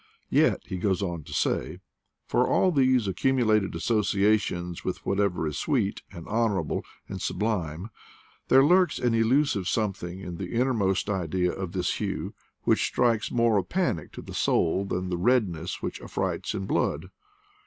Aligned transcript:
"Yet," 0.31 0.63
h 0.65 0.71
e 0.71 0.79
g° 0.79 0.91
es 0.91 1.03
on 1.03 1.21
to 1.25 1.31
say, 1.31 1.79
"for 2.25 2.47
all 2.47 2.71
these 2.71 3.07
accumulated 3.07 3.75
associations 3.75 4.83
with 4.83 5.05
whatever 5.05 5.45
is 5.45 5.59
sweet, 5.59 6.01
and 6.11 6.27
honorable, 6.27 6.83
and 7.07 7.21
sublime, 7.21 7.91
there 8.47 8.65
lurks 8.65 8.97
an 8.97 9.13
illusive 9.13 9.67
something 9.67 10.19
in 10.19 10.37
the 10.37 10.55
innermost 10.59 11.07
idea 11.07 11.51
of 11.51 11.73
this 11.73 11.97
hue 11.97 12.33
which 12.63 12.87
strikes 12.87 13.29
more 13.29 13.57
of 13.59 13.69
panic 13.69 14.11
to 14.13 14.23
the 14.23 14.33
soul 14.33 14.85
than 14.85 15.09
the 15.09 15.17
red 15.17 15.47
ness 15.47 15.83
which 15.83 16.01
affrights 16.01 16.55
in 16.55 16.65
blood." 16.65 17.11